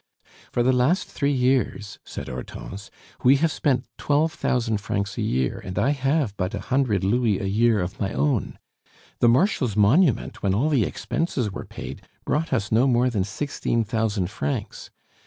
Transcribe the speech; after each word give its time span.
"For 0.51 0.63
the 0.63 0.73
last 0.73 1.07
three 1.07 1.31
years," 1.31 1.99
said 2.03 2.27
Hortense, 2.27 2.89
"we 3.23 3.35
have 3.35 3.51
spent 3.51 3.85
twelve 3.99 4.33
thousand 4.33 4.77
francs 4.79 5.15
a 5.15 5.21
year, 5.21 5.61
and 5.63 5.77
I 5.77 5.91
have 5.91 6.35
but 6.37 6.55
a 6.55 6.59
hundred 6.59 7.03
louis 7.03 7.39
a 7.39 7.45
year 7.45 7.79
of 7.79 7.99
my 7.99 8.11
own. 8.11 8.57
The 9.19 9.29
Marshal's 9.29 9.77
monument, 9.77 10.41
when 10.41 10.55
all 10.55 10.69
the 10.69 10.85
expenses 10.85 11.51
were 11.51 11.65
paid, 11.65 12.01
brought 12.25 12.51
us 12.51 12.71
no 12.71 12.87
more 12.87 13.11
than 13.11 13.23
sixteen 13.23 13.83
thousand 13.83 14.31
francs. 14.31 14.89